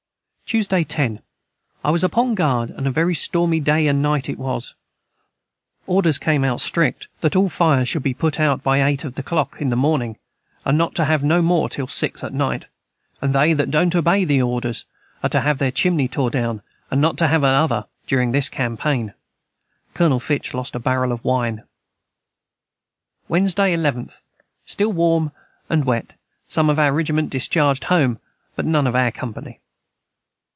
Tuesday 0.53 0.83
10. 0.83 1.21
I 1.81 1.91
was 1.91 2.03
upon 2.03 2.35
Guard 2.35 2.71
and 2.71 2.85
a 2.85 2.91
very 2.91 3.15
stormy 3.15 3.61
day 3.61 3.89
& 3.93 3.93
Night 3.93 4.27
it 4.27 4.37
was 4.37 4.75
orders 5.87 6.17
came 6.17 6.43
out 6.43 6.57
strickt 6.59 7.07
that 7.21 7.37
all 7.37 7.47
fires 7.47 7.87
should 7.87 8.03
be 8.03 8.13
put 8.13 8.37
out 8.37 8.61
by 8.61 8.83
8 8.83 9.05
of 9.05 9.15
the 9.15 9.23
clock 9.23 9.61
in 9.61 9.69
the 9.69 9.77
morning 9.77 10.17
and 10.65 10.77
not 10.77 10.93
to 10.95 11.05
have 11.05 11.23
no 11.23 11.41
more 11.41 11.69
til 11.69 11.87
6 11.87 12.21
at 12.21 12.33
night 12.33 12.65
& 12.95 13.21
they 13.21 13.53
that 13.53 13.71
dont 13.71 13.95
obey 13.95 14.25
the 14.25 14.41
orders 14.41 14.83
are 15.23 15.29
to 15.29 15.39
have 15.39 15.57
their 15.57 15.71
chimney 15.71 16.09
tore 16.09 16.29
down 16.29 16.61
& 16.79 16.91
not 16.91 17.17
to 17.19 17.29
have 17.29 17.43
no 17.43 17.47
other 17.47 17.85
during 18.05 18.33
this 18.33 18.49
campaign 18.49 19.13
Colonel 19.93 20.19
Fitch 20.19 20.53
lost 20.53 20.75
a 20.75 20.79
Barrel 20.79 21.13
of 21.13 21.23
wine. 21.23 21.63
Wednesday 23.29 23.73
11th. 23.73 24.19
Stil 24.65 24.91
warm 24.91 25.31
& 25.57 25.69
wet 25.69 26.11
som 26.49 26.69
of 26.69 26.77
our 26.77 26.91
Rigiment 26.91 27.29
discharged 27.29 27.85
Home 27.85 28.19
but 28.57 28.65
none 28.65 28.85
of 28.85 28.97
our 28.97 29.11
company. 29.11 29.61